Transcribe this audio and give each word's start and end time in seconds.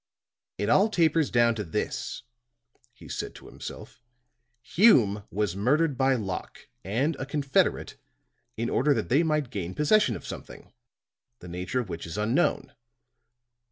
"It 0.57 0.67
all 0.67 0.89
tapers 0.89 1.29
down 1.29 1.53
to 1.53 1.63
this," 1.63 2.23
he 2.91 3.07
said 3.07 3.35
to 3.35 3.45
himself. 3.45 4.01
"Hume 4.63 5.25
was 5.29 5.55
murdered 5.55 5.95
by 5.95 6.15
Locke 6.15 6.67
and 6.83 7.15
a 7.17 7.25
confederate 7.27 7.97
in 8.57 8.67
order 8.67 8.95
that 8.95 9.09
they 9.09 9.21
might 9.21 9.51
gain 9.51 9.75
possession 9.75 10.15
of 10.15 10.25
something, 10.25 10.73
the 11.37 11.47
nature 11.47 11.79
of 11.79 11.87
which 11.87 12.07
is 12.07 12.17
unknown. 12.17 12.73